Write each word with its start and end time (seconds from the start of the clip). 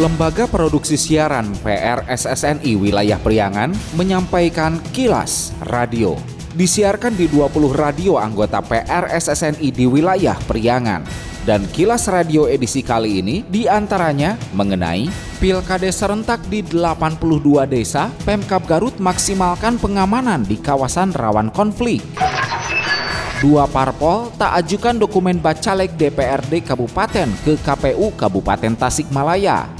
Lembaga 0.00 0.48
Produksi 0.48 0.96
Siaran 0.96 1.52
PRSSNI 1.60 2.72
Wilayah 2.72 3.20
Priangan 3.20 3.68
menyampaikan 4.00 4.80
kilas 4.96 5.52
radio. 5.68 6.16
Disiarkan 6.56 7.12
di 7.20 7.28
20 7.28 7.52
radio 7.76 8.16
anggota 8.16 8.64
PRSSNI 8.64 9.68
di 9.68 9.84
wilayah 9.84 10.40
Priangan. 10.48 11.04
Dan 11.44 11.68
kilas 11.68 12.08
radio 12.08 12.48
edisi 12.48 12.80
kali 12.80 13.20
ini 13.20 13.44
di 13.44 13.68
antaranya 13.68 14.40
mengenai 14.56 15.12
Pilkades 15.36 16.00
serentak 16.00 16.40
di 16.48 16.64
82 16.64 17.68
desa, 17.68 18.08
Pemkap 18.24 18.64
Garut 18.64 18.96
maksimalkan 18.96 19.76
pengamanan 19.76 20.48
di 20.48 20.56
kawasan 20.56 21.12
rawan 21.12 21.52
konflik. 21.52 22.00
Dua 23.44 23.68
parpol 23.68 24.32
tak 24.36 24.64
ajukan 24.64 24.96
dokumen 24.96 25.40
bacalek 25.40 25.92
DPRD 25.96 26.64
Kabupaten 26.64 27.28
ke 27.44 27.60
KPU 27.60 28.16
Kabupaten 28.16 28.72
Tasikmalaya. 28.76 29.79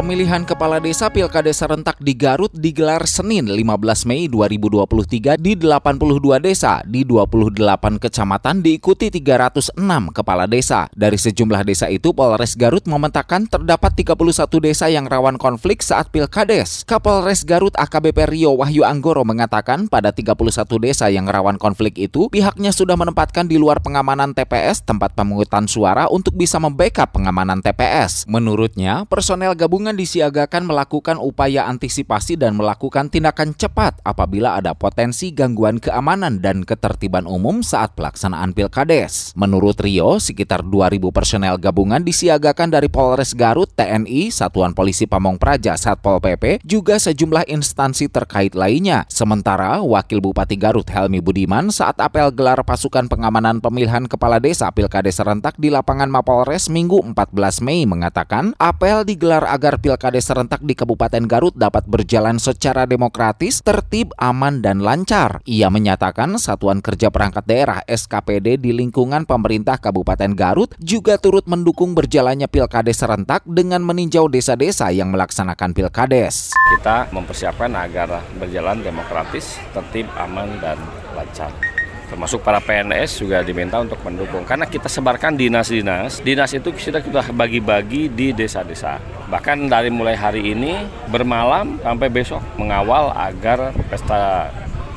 Pemilihan 0.00 0.48
Kepala 0.48 0.80
Desa 0.80 1.12
Pilkada 1.12 1.52
serentak 1.52 2.00
di 2.00 2.16
Garut 2.16 2.48
digelar 2.56 3.04
Senin 3.04 3.52
15 3.52 4.08
Mei 4.08 4.32
2023 4.32 5.36
di 5.36 5.52
82 5.60 6.40
desa 6.40 6.80
di 6.88 7.04
28 7.04 8.00
kecamatan 8.00 8.64
diikuti 8.64 9.12
306 9.12 9.76
kepala 10.16 10.48
desa. 10.48 10.88
Dari 10.96 11.20
sejumlah 11.20 11.68
desa 11.68 11.92
itu 11.92 12.16
Polres 12.16 12.56
Garut 12.56 12.80
memetakan 12.88 13.44
terdapat 13.44 13.92
31 13.92 14.16
desa 14.64 14.88
yang 14.88 15.04
rawan 15.04 15.36
konflik 15.36 15.84
saat 15.84 16.08
Pilkades. 16.08 16.88
Kapolres 16.88 17.44
Garut 17.44 17.76
AKBP 17.76 18.24
Rio 18.24 18.56
Wahyu 18.56 18.88
Anggoro 18.88 19.28
mengatakan 19.28 19.84
pada 19.84 20.16
31 20.16 20.32
desa 20.80 21.12
yang 21.12 21.28
rawan 21.28 21.60
konflik 21.60 22.00
itu 22.00 22.32
pihaknya 22.32 22.72
sudah 22.72 22.96
menempatkan 22.96 23.44
di 23.52 23.60
luar 23.60 23.84
pengamanan 23.84 24.32
TPS 24.32 24.80
tempat 24.80 25.12
pemungutan 25.12 25.68
suara 25.68 26.08
untuk 26.08 26.40
bisa 26.40 26.56
membackup 26.56 27.12
pengamanan 27.12 27.60
TPS. 27.60 28.24
Menurutnya, 28.32 29.04
personel 29.04 29.52
gabungan 29.52 29.89
gabungan 29.90 30.06
disiagakan 30.06 30.70
melakukan 30.70 31.18
upaya 31.18 31.66
antisipasi 31.66 32.38
dan 32.38 32.54
melakukan 32.54 33.10
tindakan 33.10 33.58
cepat 33.58 33.98
apabila 34.06 34.54
ada 34.54 34.70
potensi 34.70 35.34
gangguan 35.34 35.82
keamanan 35.82 36.38
dan 36.38 36.62
ketertiban 36.62 37.26
umum 37.26 37.58
saat 37.58 37.98
pelaksanaan 37.98 38.54
Pilkades. 38.54 39.34
Menurut 39.34 39.82
Rio, 39.82 40.22
sekitar 40.22 40.62
2.000 40.62 41.02
personel 41.10 41.58
gabungan 41.58 42.06
disiagakan 42.06 42.70
dari 42.70 42.86
Polres 42.86 43.34
Garut, 43.34 43.66
TNI, 43.74 44.30
Satuan 44.30 44.78
Polisi 44.78 45.10
Pamong 45.10 45.42
Praja, 45.42 45.74
Satpol 45.74 46.22
PP, 46.22 46.62
juga 46.62 46.94
sejumlah 47.02 47.50
instansi 47.50 48.06
terkait 48.06 48.54
lainnya. 48.54 49.10
Sementara 49.10 49.82
Wakil 49.82 50.22
Bupati 50.22 50.54
Garut 50.54 50.86
Helmi 50.86 51.18
Budiman 51.18 51.74
saat 51.74 51.98
apel 51.98 52.30
gelar 52.30 52.62
pasukan 52.62 53.10
pengamanan 53.10 53.58
pemilihan 53.58 54.06
kepala 54.06 54.38
desa 54.38 54.70
Pilkades 54.70 55.18
serentak 55.18 55.58
di 55.58 55.66
lapangan 55.66 56.06
Mapolres 56.06 56.70
Minggu 56.70 57.02
14 57.02 57.58
Mei 57.66 57.82
mengatakan 57.90 58.54
apel 58.54 59.02
digelar 59.02 59.42
agar 59.50 59.79
agar 59.80 59.96
pilkades 59.96 60.28
serentak 60.28 60.60
di 60.60 60.76
Kabupaten 60.76 61.24
Garut 61.24 61.56
dapat 61.56 61.88
berjalan 61.88 62.36
secara 62.36 62.84
demokratis, 62.84 63.64
tertib, 63.64 64.12
aman, 64.20 64.60
dan 64.60 64.84
lancar. 64.84 65.40
Ia 65.48 65.72
menyatakan 65.72 66.36
Satuan 66.36 66.84
Kerja 66.84 67.08
Perangkat 67.08 67.48
Daerah 67.48 67.80
SKPD 67.88 68.60
di 68.60 68.76
lingkungan 68.76 69.24
pemerintah 69.24 69.80
Kabupaten 69.80 70.36
Garut 70.36 70.76
juga 70.76 71.16
turut 71.16 71.48
mendukung 71.48 71.96
berjalannya 71.96 72.52
pilkades 72.52 73.00
serentak 73.00 73.40
dengan 73.48 73.80
meninjau 73.80 74.28
desa-desa 74.28 74.92
yang 74.92 75.08
melaksanakan 75.08 75.72
pilkades. 75.72 76.52
Kita 76.76 77.08
mempersiapkan 77.08 77.72
agar 77.72 78.20
berjalan 78.36 78.84
demokratis, 78.84 79.56
tertib, 79.72 80.04
aman, 80.20 80.60
dan 80.60 80.76
lancar 81.16 81.79
termasuk 82.10 82.42
para 82.42 82.58
PNS 82.58 83.22
juga 83.22 83.40
diminta 83.46 83.78
untuk 83.78 84.02
mendukung. 84.02 84.42
Karena 84.42 84.66
kita 84.66 84.90
sebarkan 84.90 85.38
dinas-dinas 85.38 86.18
dinas 86.20 86.50
itu 86.50 86.74
sudah 86.74 86.98
kita 86.98 87.30
bagi-bagi 87.30 88.10
di 88.10 88.34
desa-desa. 88.34 88.98
Bahkan 89.30 89.70
dari 89.70 89.88
mulai 89.94 90.18
hari 90.18 90.50
ini 90.50 90.74
bermalam 91.06 91.78
sampai 91.78 92.10
besok 92.10 92.42
mengawal 92.58 93.14
agar 93.14 93.70
pesta 93.86 94.50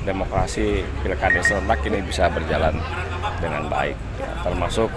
demokrasi 0.03 0.81
pilkada 1.05 1.39
serentak 1.45 1.79
ini 1.85 2.01
bisa 2.01 2.27
berjalan 2.33 2.75
dengan 3.37 3.69
baik. 3.69 3.95
Termasuk 4.41 4.89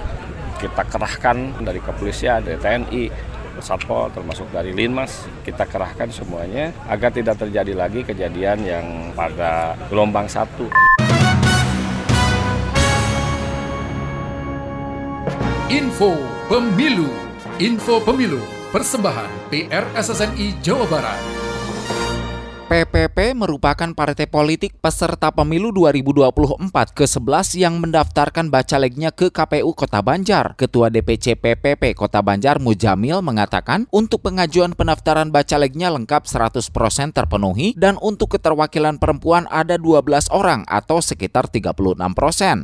kita 0.56 0.82
kerahkan 0.88 1.60
dari 1.60 1.78
kepolisian 1.84 2.40
dari 2.40 2.56
TNI 2.56 3.04
Satpol 3.60 4.12
termasuk 4.12 4.52
dari 4.52 4.72
Linmas 4.76 5.24
kita 5.40 5.64
kerahkan 5.64 6.12
semuanya 6.12 6.76
agar 6.92 7.08
tidak 7.08 7.40
terjadi 7.40 7.72
lagi 7.72 8.04
kejadian 8.04 8.58
yang 8.64 8.86
pada 9.16 9.76
gelombang 9.88 10.28
satu. 10.28 10.68
Info 15.66 16.14
Pemilu. 16.46 17.10
Info 17.58 17.98
Pemilu. 17.98 18.38
Persembahan 18.70 19.50
PR 19.50 19.82
SSNI 19.98 20.62
Jawa 20.62 20.86
Barat 20.86 21.18
PPP 22.96 23.36
merupakan 23.36 23.92
partai 23.92 24.24
politik 24.24 24.80
peserta 24.80 25.28
pemilu 25.28 25.68
2024 25.68 26.64
ke-11 26.96 27.60
yang 27.60 27.76
mendaftarkan 27.76 28.48
bacaleknya 28.48 29.12
ke 29.12 29.28
KPU 29.28 29.76
Kota 29.76 30.00
Banjar. 30.00 30.56
Ketua 30.56 30.88
DPC 30.88 31.36
PPP 31.36 31.92
Kota 31.92 32.24
Banjar 32.24 32.56
Mujamil 32.56 33.20
mengatakan 33.20 33.84
untuk 33.92 34.24
pengajuan 34.24 34.72
pendaftaran 34.72 35.28
bacaleknya 35.28 35.92
lengkap 35.92 36.24
100% 36.24 36.72
terpenuhi 37.12 37.76
dan 37.76 38.00
untuk 38.00 38.32
keterwakilan 38.32 38.96
perempuan 38.96 39.44
ada 39.52 39.76
12 39.76 40.32
orang 40.32 40.64
atau 40.64 41.04
sekitar 41.04 41.52
36%. 41.52 42.00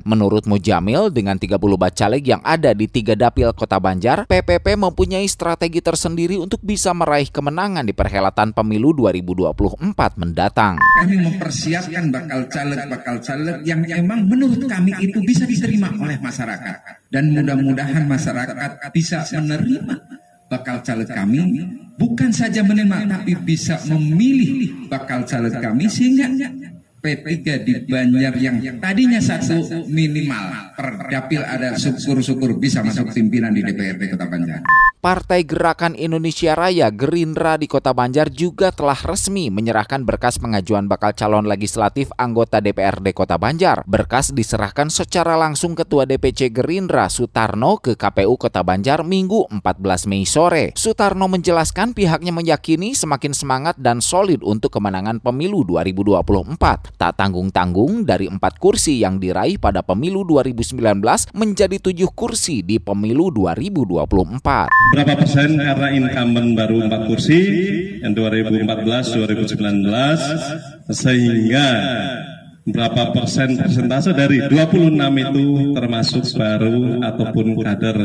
Menurut 0.09 0.49
Mujamil, 0.49 1.13
dengan 1.13 1.37
30 1.37 1.61
bacalek 1.77 2.25
yang 2.25 2.41
ada 2.41 2.73
di 2.73 2.89
tiga 2.89 3.13
dapil 3.13 3.53
Kota 3.53 3.77
Banjar, 3.77 4.25
PPP 4.33 4.81
mempunyai 4.81 5.29
strategi 5.29 5.85
tersendiri 5.85 6.41
untuk 6.41 6.65
bisa 6.65 6.97
meraih 6.97 7.29
kemenangan 7.29 7.85
di 7.85 7.93
perhelatan 7.93 8.57
pemilu 8.57 8.97
2024 8.97 10.22
mendatang. 10.23 10.79
Kami 10.79 11.19
mempersiapkan 11.19 12.15
bakal 12.15 12.47
caleg-bakal 12.47 13.19
caleg 13.19 13.59
yang 13.67 13.83
emang 13.91 14.31
menurut 14.31 14.63
kami 14.71 14.95
itu 15.03 15.19
bisa 15.27 15.43
diterima 15.43 15.91
oleh 15.99 16.15
masyarakat. 16.23 17.11
Dan 17.11 17.35
mudah-mudahan 17.35 18.07
masyarakat 18.07 18.79
bisa 18.95 19.27
menerima 19.35 20.23
bakal 20.47 20.85
caleg 20.85 21.09
kami 21.09 21.41
bukan 21.97 22.29
saja 22.29 22.61
menerima 22.61 23.09
tapi 23.09 23.33
bisa 23.41 23.81
memilih 23.89 24.85
bakal 24.93 25.25
caleg 25.25 25.57
kami 25.57 25.89
sehingga 25.89 26.29
P3 27.03 27.67
di 27.67 27.73
Banjar 27.91 28.39
yang 28.39 28.63
tadinya 28.79 29.19
satu 29.19 29.89
minimal 29.91 30.77
per 30.79 31.11
dapil 31.11 31.43
ada 31.43 31.75
syukur-syukur 31.75 32.63
bisa 32.63 32.79
masuk 32.85 33.11
pimpinan 33.11 33.51
di 33.51 33.67
DPRD 33.67 34.15
Kota 34.15 34.31
Banjar. 34.31 34.63
Partai 35.03 35.43
Gerakan 35.43 35.99
Indonesia 35.99 36.55
Raya 36.55 36.87
Gerindra 36.95 37.59
di 37.59 37.67
Kota 37.67 37.91
Banjar 37.91 38.31
juga 38.31 38.71
telah 38.71 38.95
resmi 38.95 39.51
menyerahkan 39.51 40.07
berkas 40.07 40.39
pengajuan 40.39 40.87
bakal 40.87 41.11
calon 41.11 41.51
legislatif 41.51 42.15
anggota 42.15 42.63
DPRD 42.63 43.11
Kota 43.11 43.35
Banjar. 43.35 43.83
Berkas 43.91 44.31
diserahkan 44.31 44.95
secara 44.95 45.35
langsung 45.35 45.75
Ketua 45.75 46.07
DPC 46.07 46.55
Gerindra 46.55 47.11
Sutarno 47.11 47.83
ke 47.83 47.99
KPU 47.99 48.39
Kota 48.39 48.63
Banjar 48.63 49.03
Minggu 49.03 49.51
14 49.51 50.07
Mei 50.07 50.23
sore. 50.23 50.71
Sutarno 50.79 51.27
menjelaskan 51.27 51.99
pihaknya 51.99 52.31
meyakini 52.31 52.95
semakin 52.95 53.35
semangat 53.35 53.75
dan 53.83 53.99
solid 53.99 54.47
untuk 54.47 54.71
kemenangan 54.71 55.19
pemilu 55.19 55.67
2024 55.67 56.95
tak 56.95 57.19
tanggung-tanggung 57.19 58.07
dari 58.07 58.31
empat 58.31 58.55
kursi 58.63 59.03
yang 59.03 59.19
diraih 59.19 59.59
pada 59.59 59.83
pemilu 59.83 60.23
2019 60.23 60.79
menjadi 61.35 61.83
tujuh 61.83 62.15
kursi 62.15 62.63
di 62.63 62.79
pemilu 62.79 63.35
2024. 63.35 64.92
Berapa 64.93 65.25
persen 65.25 65.57
karena 65.57 65.89
incumbent 65.89 66.53
baru 66.53 66.85
empat 66.85 67.09
kursi? 67.09 67.41
Yang 68.05 68.13
2014-2019 69.25 69.89
sehingga 70.93 71.67
berapa 72.69 73.17
persen 73.17 73.57
persentase 73.57 74.13
dari 74.13 74.45
26 74.53 74.93
itu 74.93 75.73
termasuk 75.73 76.29
baru 76.37 77.01
ataupun 77.09 77.57
kader? 77.57 77.99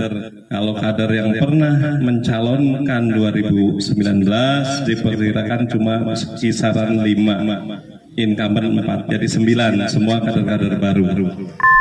Kalau 0.48 0.80
kader 0.80 1.12
yang 1.12 1.36
pernah 1.36 2.00
mencalonkan 2.00 3.12
2019 3.12 4.88
diperkirakan 4.88 5.68
cuma 5.68 6.08
kisaran 6.40 7.04
5 7.04 8.16
incumbent 8.16 8.80
4, 8.80 9.12
jadi 9.12 9.28
9, 9.28 9.92
semua 9.92 10.24
kader-kader 10.24 10.80
baru. 10.80 11.04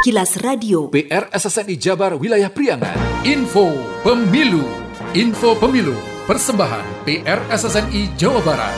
Kilas 0.02 0.34
Radio. 0.42 0.90
PR 0.90 1.30
SSNI 1.30 1.78
Jabar 1.78 2.18
Wilayah 2.18 2.50
Priangan. 2.50 3.22
Info 3.22 3.70
Pemilu 4.02 4.85
Info 5.16 5.56
Pemilu 5.56 5.96
Persembahan 6.28 7.08
PR 7.08 7.40
SSNI 7.48 8.20
Jawa 8.20 8.44
Barat. 8.44 8.76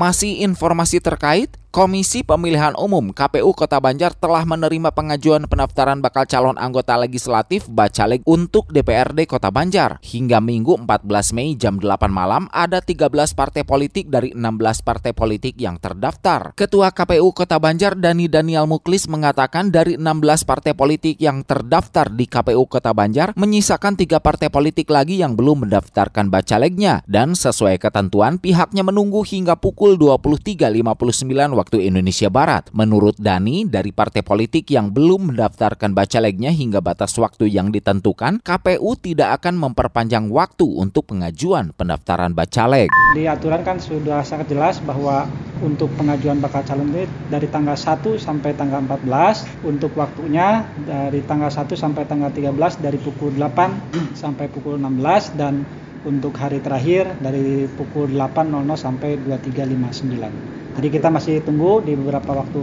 Masih 0.00 0.40
informasi 0.40 0.96
terkait 0.96 1.52
Komisi 1.68 2.24
Pemilihan 2.24 2.72
Umum 2.80 3.12
KPU 3.12 3.52
Kota 3.52 3.76
Banjar 3.76 4.16
telah 4.16 4.40
menerima 4.48 4.88
pengajuan 4.88 5.44
pendaftaran 5.44 6.00
bakal 6.00 6.24
calon 6.24 6.56
anggota 6.56 6.96
legislatif 6.96 7.68
Bacaleg 7.68 8.24
untuk 8.24 8.72
DPRD 8.72 9.28
Kota 9.28 9.52
Banjar. 9.52 10.00
Hingga 10.00 10.40
Minggu 10.40 10.80
14 10.80 11.36
Mei 11.36 11.60
jam 11.60 11.76
8 11.76 12.08
malam 12.08 12.48
ada 12.56 12.80
13 12.80 13.12
partai 13.36 13.68
politik 13.68 14.08
dari 14.08 14.32
16 14.32 14.80
partai 14.80 15.12
politik 15.12 15.60
yang 15.60 15.76
terdaftar. 15.76 16.56
Ketua 16.56 16.88
KPU 16.88 17.36
Kota 17.36 17.60
Banjar 17.60 18.00
Dani 18.00 18.32
Daniel 18.32 18.64
Muklis 18.64 19.04
mengatakan 19.04 19.68
dari 19.68 20.00
16 20.00 20.48
partai 20.48 20.72
politik 20.72 21.20
yang 21.20 21.44
terdaftar 21.44 22.08
di 22.08 22.24
KPU 22.24 22.64
Kota 22.64 22.96
Banjar 22.96 23.36
menyisakan 23.36 23.92
tiga 23.92 24.24
partai 24.24 24.48
politik 24.48 24.88
lagi 24.88 25.20
yang 25.20 25.36
belum 25.36 25.68
mendaftarkan 25.68 26.32
bacalegnya 26.32 27.04
dan 27.04 27.36
sesuai 27.36 27.76
ketentuan 27.76 28.40
pihaknya 28.40 28.80
menunggu 28.80 29.20
hingga 29.20 29.60
pukul 29.60 30.00
23.59 30.00 31.57
waktu 31.58 31.90
Indonesia 31.90 32.30
Barat. 32.30 32.70
Menurut 32.70 33.18
Dani, 33.18 33.66
dari 33.66 33.90
partai 33.90 34.22
politik 34.22 34.70
yang 34.70 34.94
belum 34.94 35.34
mendaftarkan 35.34 35.90
bacalegnya 35.90 36.54
hingga 36.54 36.78
batas 36.78 37.18
waktu 37.18 37.50
yang 37.50 37.74
ditentukan, 37.74 38.38
KPU 38.46 38.94
tidak 39.02 39.42
akan 39.42 39.58
memperpanjang 39.58 40.30
waktu 40.30 40.62
untuk 40.62 41.10
pengajuan 41.10 41.74
pendaftaran 41.74 42.30
bacaleg. 42.30 42.86
Di 43.18 43.26
aturan 43.26 43.66
kan 43.66 43.82
sudah 43.82 44.22
sangat 44.22 44.54
jelas 44.54 44.78
bahwa 44.78 45.26
untuk 45.58 45.90
pengajuan 45.98 46.38
bakal 46.38 46.62
calon 46.62 46.94
ini 46.94 47.10
dari 47.26 47.50
tanggal 47.50 47.74
1 47.74 48.06
sampai 48.14 48.54
tanggal 48.54 48.78
14, 48.86 49.66
untuk 49.66 49.90
waktunya 49.98 50.62
dari 50.86 51.18
tanggal 51.26 51.50
1 51.50 51.74
sampai 51.74 52.06
tanggal 52.06 52.30
13 52.30 52.78
dari 52.78 52.98
pukul 53.02 53.34
8 53.34 53.90
sampai 54.22 54.46
pukul 54.46 54.78
16 54.78 55.34
dan 55.34 55.66
untuk 56.06 56.30
hari 56.38 56.62
terakhir 56.62 57.10
dari 57.18 57.66
pukul 57.66 58.14
8.00 58.14 58.54
sampai 58.78 59.18
23.59. 59.18 60.57
Jadi 60.78 60.94
kita 60.94 61.10
masih 61.10 61.42
tunggu 61.42 61.82
di 61.82 61.98
beberapa 61.98 62.38
waktu 62.38 62.62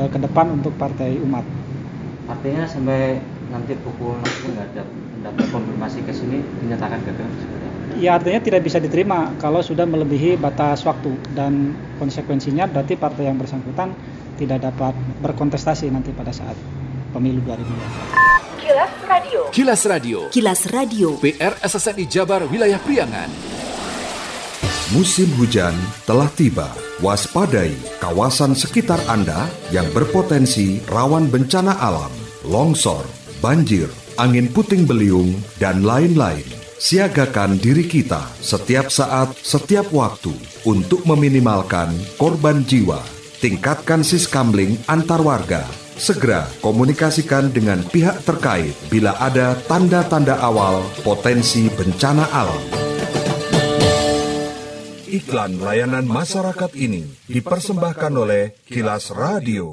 uh, 0.00 0.08
ke 0.08 0.16
depan 0.16 0.48
untuk 0.56 0.72
Partai 0.80 1.20
Umat. 1.20 1.44
Artinya 2.24 2.64
sampai 2.64 3.20
nanti 3.52 3.76
pukul 3.84 4.16
nggak 4.16 4.66
ada 4.72 4.82
dapat 5.24 5.44
konfirmasi 5.52 6.00
ke 6.08 6.12
sini 6.16 6.40
dinyatakan 6.64 7.04
gagal 7.04 7.28
Ya 8.00 8.16
artinya 8.16 8.40
tidak 8.40 8.64
bisa 8.64 8.80
diterima 8.80 9.36
kalau 9.38 9.60
sudah 9.60 9.84
melebihi 9.84 10.40
batas 10.40 10.82
waktu 10.88 11.14
dan 11.36 11.76
konsekuensinya 12.00 12.64
berarti 12.64 12.96
partai 12.96 13.28
yang 13.28 13.36
bersangkutan 13.36 13.92
tidak 14.40 14.64
dapat 14.64 14.96
berkontestasi 15.20 15.92
nanti 15.92 16.10
pada 16.16 16.32
saat 16.32 16.56
pemilu 17.12 17.44
2024. 17.44 18.24
Kilas 18.64 18.92
Radio. 19.04 19.40
Kilas 19.52 19.82
Radio. 19.84 20.18
Kilas 20.32 20.62
Radio. 20.72 21.08
PR 21.20 21.54
SSNI 21.60 22.04
Jabar 22.08 22.42
Wilayah 22.48 22.80
Priangan. 22.80 23.30
Musim 24.92 25.32
hujan 25.40 25.72
telah 26.04 26.28
tiba. 26.36 26.68
Waspadai 27.00 27.72
kawasan 28.04 28.52
sekitar 28.52 29.00
Anda 29.08 29.48
yang 29.72 29.88
berpotensi 29.96 30.84
rawan 30.92 31.32
bencana 31.32 31.72
alam, 31.80 32.12
longsor, 32.44 33.00
banjir, 33.40 33.88
angin 34.20 34.44
puting 34.52 34.84
beliung, 34.84 35.32
dan 35.56 35.88
lain-lain. 35.88 36.44
Siagakan 36.76 37.56
diri 37.56 37.88
kita 37.88 38.28
setiap 38.44 38.92
saat, 38.92 39.32
setiap 39.40 39.88
waktu 39.88 40.36
untuk 40.68 41.00
meminimalkan 41.08 41.88
korban 42.20 42.60
jiwa. 42.68 43.00
Tingkatkan 43.40 44.04
siskamling 44.04 44.76
antar 44.84 45.24
warga. 45.24 45.64
Segera 45.96 46.44
komunikasikan 46.60 47.48
dengan 47.56 47.80
pihak 47.88 48.20
terkait 48.28 48.76
bila 48.92 49.16
ada 49.16 49.56
tanda-tanda 49.64 50.36
awal 50.44 50.84
potensi 51.00 51.72
bencana 51.72 52.28
alam. 52.36 52.83
Iklan 55.14 55.62
layanan 55.62 56.10
masyarakat 56.10 56.74
ini 56.74 57.06
dipersembahkan 57.30 58.12
oleh 58.18 58.50
Kilas 58.66 59.14
Radio. 59.14 59.70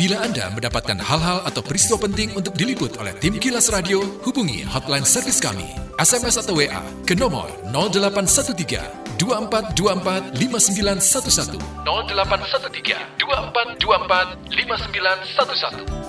Bila 0.00 0.24
Anda 0.24 0.48
mendapatkan 0.48 0.96
hal-hal 0.96 1.44
atau 1.44 1.60
peristiwa 1.60 2.00
penting 2.00 2.32
untuk 2.32 2.56
diliput 2.56 2.96
oleh 2.96 3.12
tim 3.20 3.36
Kilas 3.36 3.68
Radio, 3.68 4.00
hubungi 4.24 4.64
hotline 4.64 5.04
servis 5.04 5.44
kami, 5.44 5.68
SMS 6.00 6.40
atau 6.40 6.56
WA 6.56 6.80
ke 7.04 7.12
nomor 7.12 7.52
0813 7.68 9.20
2424 9.20 10.40
5911 10.40 11.60
0813 11.84 12.96
2424 13.20 14.40
5911 14.56 16.00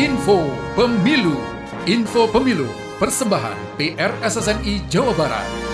Info 0.00 0.40
Pemilu 0.72 1.55
Info 1.86 2.26
Pemilu, 2.26 2.66
persembahan 2.98 3.78
PRSSNI 3.78 4.90
Jawa 4.90 5.14
Barat. 5.14 5.65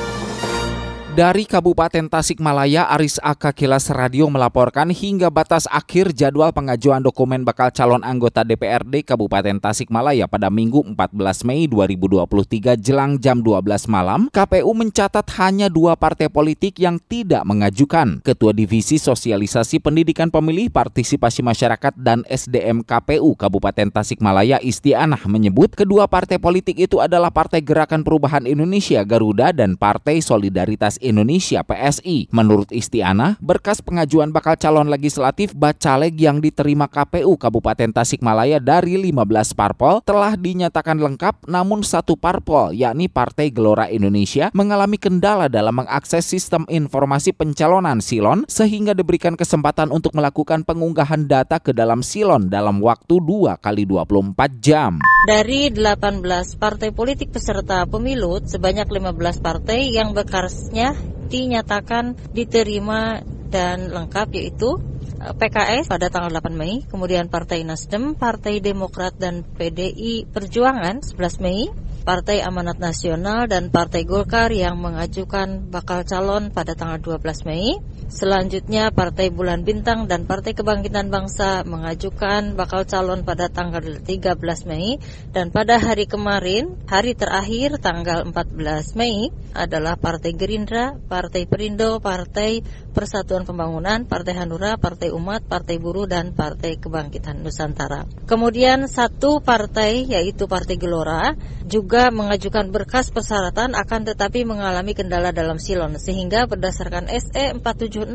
Dari 1.13 1.45
Kabupaten 1.45 2.09
Tasikmalaya, 2.09 2.89
Aris 2.89 3.21
Aka 3.21 3.53
Kilas 3.53 3.93
Radio 3.93 4.33
melaporkan 4.33 4.89
hingga 4.89 5.29
batas 5.29 5.69
akhir 5.69 6.17
jadwal 6.17 6.57
pengajuan 6.57 7.05
dokumen 7.05 7.45
bakal 7.45 7.69
calon 7.69 8.01
anggota 8.01 8.41
DPRD 8.49 9.05
Kabupaten 9.05 9.61
Tasikmalaya 9.61 10.25
pada 10.25 10.49
Minggu 10.49 10.81
14 10.81 11.45
Mei 11.45 11.69
2023 11.69 12.81
jelang 12.81 13.21
jam 13.21 13.45
12 13.45 13.93
malam, 13.93 14.33
KPU 14.33 14.73
mencatat 14.73 15.29
hanya 15.37 15.69
dua 15.69 16.01
partai 16.01 16.33
politik 16.33 16.81
yang 16.81 16.97
tidak 16.97 17.45
mengajukan. 17.45 18.25
Ketua 18.25 18.57
Divisi 18.57 18.97
Sosialisasi 18.97 19.85
Pendidikan 19.85 20.33
Pemilih 20.33 20.73
Partisipasi 20.73 21.45
Masyarakat 21.45 21.93
dan 22.01 22.25
SDM 22.25 22.81
KPU 22.81 23.37
Kabupaten 23.37 23.93
Tasikmalaya 23.93 24.65
Istianah 24.65 25.29
menyebut 25.29 25.77
kedua 25.77 26.09
partai 26.09 26.41
politik 26.41 26.81
itu 26.81 27.05
adalah 27.05 27.29
Partai 27.29 27.61
Gerakan 27.61 28.01
Perubahan 28.01 28.49
Indonesia 28.49 29.05
Garuda 29.05 29.53
dan 29.53 29.77
Partai 29.77 30.25
Solidaritas 30.25 31.02
Indonesia 31.03 31.67
PSI. 31.67 32.31
Menurut 32.31 32.71
Istiana, 32.71 33.35
berkas 33.43 33.83
pengajuan 33.83 34.31
bakal 34.31 34.55
calon 34.55 34.87
legislatif 34.87 35.53
Bacaleg 35.53 36.15
yang 36.17 36.39
diterima 36.39 36.87
KPU 36.87 37.35
Kabupaten 37.35 37.91
Tasikmalaya 37.91 38.63
dari 38.63 38.95
15 38.95 39.59
parpol 39.59 39.99
telah 40.07 40.39
dinyatakan 40.39 41.03
lengkap 41.03 41.51
namun 41.51 41.83
satu 41.83 42.15
parpol 42.15 42.71
yakni 42.71 43.11
Partai 43.11 43.51
Gelora 43.51 43.91
Indonesia 43.91 44.49
mengalami 44.55 44.97
kendala 44.97 45.51
dalam 45.51 45.83
mengakses 45.83 46.25
sistem 46.25 46.63
informasi 46.71 47.35
pencalonan 47.35 47.99
Silon 47.99 48.47
sehingga 48.47 48.95
diberikan 48.95 49.35
kesempatan 49.35 49.91
untuk 49.91 50.15
melakukan 50.15 50.63
pengunggahan 50.63 51.27
data 51.27 51.59
ke 51.59 51.75
dalam 51.75 52.01
Silon 52.01 52.47
dalam 52.47 52.79
waktu 52.79 53.19
2 53.19 53.59
kali 53.59 53.83
24 53.85 54.63
jam. 54.63 55.03
Dari 55.23 55.71
18 55.71 56.19
partai 56.59 56.91
politik 56.91 57.31
peserta 57.31 57.87
pemilu, 57.87 58.43
sebanyak 58.43 58.91
15 58.91 59.39
partai 59.39 59.95
yang 59.95 60.19
berkasnya 60.19 60.99
dinyatakan 61.31 62.19
diterima 62.35 63.23
dan 63.47 63.95
lengkap 63.95 64.35
yaitu 64.35 64.83
eh, 65.23 65.31
PKS 65.31 65.87
pada 65.87 66.11
tanggal 66.11 66.43
8 66.43 66.59
Mei, 66.59 66.83
kemudian 66.91 67.31
Partai 67.31 67.63
Nasdem, 67.63 68.19
Partai 68.19 68.59
Demokrat 68.59 69.15
dan 69.15 69.47
PDI 69.47 70.27
Perjuangan 70.27 71.07
11 71.07 71.39
Mei, 71.39 71.71
Partai 72.03 72.43
Amanat 72.43 72.83
Nasional 72.83 73.47
dan 73.47 73.71
Partai 73.71 74.03
Golkar 74.03 74.51
yang 74.51 74.75
mengajukan 74.83 75.71
bakal 75.71 76.03
calon 76.03 76.51
pada 76.51 76.75
tanggal 76.75 76.99
12 76.99 77.47
Mei, 77.47 77.79
Selanjutnya 78.13 78.93
Partai 78.93 79.33
Bulan 79.33 79.65
Bintang 79.65 80.05
dan 80.05 80.29
Partai 80.29 80.53
Kebangkitan 80.53 81.09
Bangsa 81.09 81.65
mengajukan 81.65 82.53
bakal 82.53 82.85
calon 82.85 83.25
pada 83.25 83.49
tanggal 83.49 83.81
13 83.81 84.37
Mei 84.69 85.01
dan 85.33 85.49
pada 85.49 85.81
hari 85.81 86.05
kemarin, 86.05 86.77
hari 86.85 87.17
terakhir 87.17 87.81
tanggal 87.81 88.29
14 88.29 89.01
Mei 89.01 89.33
adalah 89.57 89.97
Partai 89.97 90.37
Gerindra, 90.37 90.93
Partai 91.09 91.49
Perindo, 91.49 92.05
Partai 92.05 92.61
Persatuan 92.93 93.49
Pembangunan, 93.49 94.05
Partai 94.05 94.37
Hanura, 94.37 94.77
Partai 94.77 95.09
Umat, 95.09 95.49
Partai 95.49 95.81
Buruh 95.81 96.05
dan 96.05 96.37
Partai 96.37 96.77
Kebangkitan 96.77 97.41
Nusantara. 97.41 98.05
Kemudian 98.29 98.93
satu 98.93 99.41
partai 99.41 100.05
yaitu 100.05 100.45
Partai 100.45 100.77
Gelora 100.77 101.33
juga 101.65 101.92
mengajukan 101.93 102.73
berkas 102.73 103.13
persyaratan 103.13 103.77
akan 103.77 104.01
tetapi 104.09 104.49
mengalami 104.49 104.97
kendala 104.97 105.29
dalam 105.29 105.61
silon 105.61 106.01
sehingga 106.01 106.49
berdasarkan 106.49 107.05
SE 107.13 107.53
47 107.53 108.09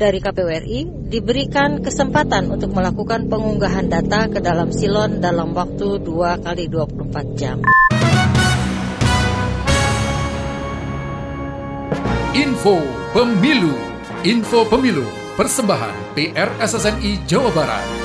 dari 0.00 0.16
KPU 0.16 0.48
RI 0.48 0.88
diberikan 1.12 1.84
kesempatan 1.84 2.48
untuk 2.48 2.72
melakukan 2.72 3.28
pengunggahan 3.28 3.92
data 3.92 4.32
ke 4.32 4.40
dalam 4.40 4.72
silon 4.72 5.20
dalam 5.20 5.52
waktu 5.52 6.00
2 6.00 6.40
kali 6.40 6.64
24 6.72 7.36
jam. 7.36 7.60
Info 12.32 12.80
Pemilu. 13.12 13.76
Info 14.24 14.64
Pemilu. 14.64 15.04
Persembahan 15.36 16.16
PR 16.16 16.48
SSNI 16.64 17.28
Jawa 17.28 17.52
Barat 17.52 18.01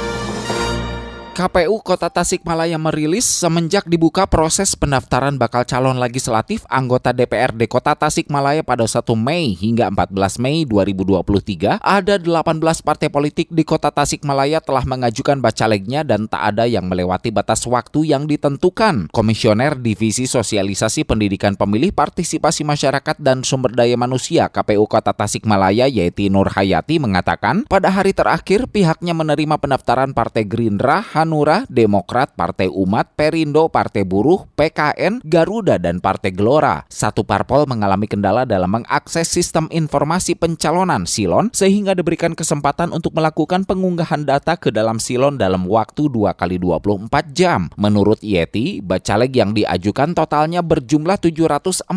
KPU 1.37 1.85
Kota 1.85 2.09
Tasikmalaya 2.09 2.81
merilis 2.81 3.21
semenjak 3.21 3.85
dibuka 3.85 4.25
proses 4.25 4.73
pendaftaran 4.73 5.37
bakal 5.37 5.69
calon 5.69 6.01
legislatif 6.01 6.65
anggota 6.65 7.13
DPRD 7.13 7.69
Kota 7.69 7.93
Tasikmalaya 7.93 8.65
pada 8.65 8.89
1 8.89 9.05
Mei 9.13 9.53
hingga 9.53 9.85
14 9.85 10.41
Mei 10.41 10.65
2023, 10.65 11.77
ada 11.77 12.17
18 12.17 12.57
partai 12.81 13.13
politik 13.13 13.53
di 13.53 13.61
Kota 13.61 13.93
Tasikmalaya 13.93 14.65
telah 14.65 14.81
mengajukan 14.89 15.37
bacalegnya 15.37 16.01
dan 16.01 16.25
tak 16.25 16.41
ada 16.41 16.65
yang 16.65 16.89
melewati 16.89 17.29
batas 17.29 17.69
waktu 17.69 18.17
yang 18.17 18.25
ditentukan. 18.25 19.13
Komisioner 19.13 19.77
Divisi 19.77 20.25
Sosialisasi 20.25 21.05
Pendidikan 21.05 21.53
Pemilih 21.53 21.93
Partisipasi 21.93 22.65
Masyarakat 22.65 23.21
dan 23.21 23.45
Sumber 23.45 23.77
Daya 23.77 23.93
Manusia 23.93 24.49
KPU 24.49 24.89
Kota 24.89 25.13
Tasikmalaya 25.13 25.85
Yeti 25.85 26.33
Nur 26.33 26.49
Hayati 26.49 26.97
mengatakan, 26.97 27.69
pada 27.69 27.93
hari 27.93 28.17
terakhir 28.17 28.65
pihaknya 28.73 29.13
menerima 29.13 29.61
pendaftaran 29.61 30.17
Partai 30.17 30.41
Gerindra, 30.41 31.05
Hanura, 31.27 31.67
Demokrat, 31.67 32.31
Partai 32.39 32.71
Umat, 32.71 33.11
Perindo, 33.19 33.67
Partai 33.67 34.07
Buruh, 34.07 34.47
PKN, 34.55 35.19
Garuda, 35.27 35.75
dan 35.75 35.99
Partai 35.99 36.31
Gelora. 36.31 36.87
Satu 36.87 37.27
parpol 37.27 37.67
mengalami 37.67 38.07
kendala 38.07 38.47
dalam 38.47 38.71
mengakses 38.71 39.27
sistem 39.27 39.67
informasi 39.67 40.39
pencalonan 40.39 41.03
Silon 41.03 41.51
sehingga 41.51 41.91
diberikan 41.91 42.31
kesempatan 42.31 42.95
untuk 42.95 43.11
melakukan 43.11 43.67
pengunggahan 43.67 44.23
data 44.23 44.55
ke 44.55 44.71
dalam 44.71 45.03
Silon 45.03 45.35
dalam 45.35 45.67
waktu 45.67 46.07
2 46.07 46.31
kali 46.39 46.55
24 46.63 47.35
jam. 47.35 47.67
Menurut 47.75 48.23
Yeti, 48.23 48.79
bacaleg 48.79 49.35
yang 49.35 49.51
diajukan 49.51 50.15
totalnya 50.15 50.63
berjumlah 50.63 51.19
742 51.19 51.91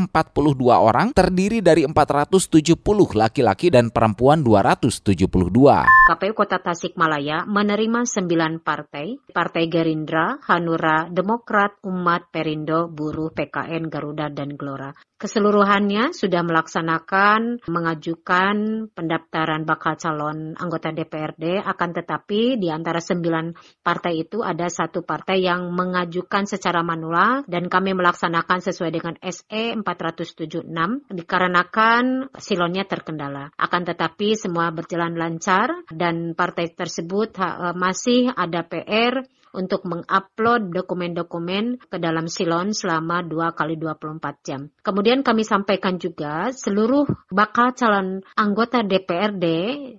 orang 0.74 1.14
terdiri 1.14 1.62
dari 1.62 1.86
470 1.86 2.74
laki-laki 3.14 3.70
dan 3.70 3.94
perempuan 3.94 4.42
272. 4.42 5.86
KPU 5.86 6.34
Kota 6.34 6.58
Tasikmalaya 6.58 7.46
menerima 7.46 8.02
9 8.08 8.58
partai, 8.64 9.19
Partai 9.30 9.68
Gerindra, 9.70 10.40
Hanura, 10.48 11.06
Demokrat, 11.06 11.78
Umat, 11.84 12.32
Perindo, 12.32 12.88
Buruh, 12.90 13.30
PKN, 13.30 13.86
Garuda, 13.92 14.32
dan 14.32 14.56
Gelora. 14.56 14.90
Keseluruhannya 15.20 16.16
sudah 16.16 16.40
melaksanakan 16.40 17.68
mengajukan 17.68 18.88
pendaftaran 18.96 19.68
bakal 19.68 19.92
calon 20.00 20.56
anggota 20.56 20.96
DPRD, 20.96 21.60
akan 21.60 21.90
tetapi 21.92 22.56
di 22.56 22.72
antara 22.72 23.04
sembilan 23.04 23.52
partai 23.84 24.24
itu 24.24 24.40
ada 24.40 24.64
satu 24.72 25.04
partai 25.04 25.44
yang 25.44 25.68
mengajukan 25.76 26.48
secara 26.48 26.80
manual 26.80 27.44
dan 27.44 27.68
kami 27.68 27.92
melaksanakan 27.92 28.64
sesuai 28.64 28.90
dengan 28.96 29.14
SE 29.20 29.76
476 29.76 30.64
dikarenakan 31.12 32.32
silonnya 32.40 32.88
terkendala. 32.88 33.52
Akan 33.60 33.84
tetapi 33.84 34.40
semua 34.40 34.72
berjalan 34.72 35.20
lancar 35.20 35.84
dan 35.92 36.32
partai 36.32 36.72
tersebut 36.72 37.36
masih 37.76 38.32
ada 38.32 38.64
PR 38.64 39.09
untuk 39.50 39.82
mengupload 39.82 40.70
dokumen-dokumen 40.70 41.82
ke 41.90 41.98
dalam 41.98 42.30
silon 42.30 42.70
selama 42.70 43.26
2 43.26 43.58
kali 43.58 43.74
24 43.74 44.46
jam. 44.46 44.60
Kemudian 44.82 45.26
kami 45.26 45.42
sampaikan 45.42 45.98
juga 45.98 46.54
seluruh 46.54 47.06
bakal 47.34 47.74
calon 47.74 48.22
anggota 48.38 48.86
DPRD 48.86 49.46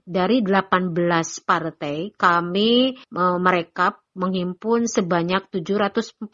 dari 0.08 0.38
18 0.39 0.96
partai 1.44 2.15
kami 2.15 2.96
merekap 3.15 4.00
menghimpun 4.12 4.91
sebanyak 4.91 5.48
742 5.51 6.27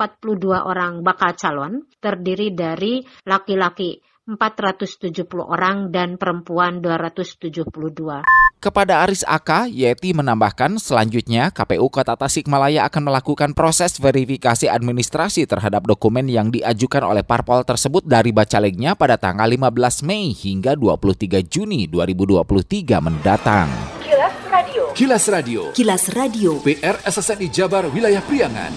orang 0.58 1.06
bakal 1.06 1.34
calon 1.38 1.86
terdiri 2.02 2.54
dari 2.54 3.06
laki-laki 3.26 4.02
470 4.28 5.24
orang 5.40 5.88
dan 5.96 6.20
perempuan 6.20 6.84
272. 6.84 8.28
Kepada 8.60 9.08
Aris 9.08 9.24
Aka, 9.24 9.72
Yeti 9.72 10.12
menambahkan 10.12 10.76
selanjutnya 10.82 11.48
KPU 11.56 11.88
Kota 11.88 12.20
Tasikmalaya 12.20 12.84
akan 12.92 13.08
melakukan 13.08 13.56
proses 13.56 13.96
verifikasi 13.96 14.68
administrasi 14.68 15.48
terhadap 15.48 15.88
dokumen 15.88 16.28
yang 16.28 16.52
diajukan 16.52 17.08
oleh 17.08 17.24
parpol 17.24 17.64
tersebut 17.64 18.04
dari 18.04 18.36
bacalegnya 18.36 19.00
pada 19.00 19.16
tanggal 19.16 19.48
15 19.48 20.04
Mei 20.04 20.36
hingga 20.36 20.76
23 20.76 21.48
Juni 21.48 21.88
2023 21.88 23.00
mendatang. 23.00 23.72
Kilas 24.04 24.36
Radio. 24.52 24.84
Kilas 24.92 25.24
Radio. 25.32 25.62
Kilas 25.72 26.04
Radio. 26.12 26.52
PR 26.66 26.98
SSNI 27.06 27.48
Jabar 27.48 27.88
Wilayah 27.88 28.26
Priangan. 28.26 28.74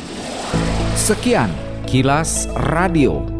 Sekian 0.95 1.51
Kilas 1.89 2.47
Radio. 2.71 3.40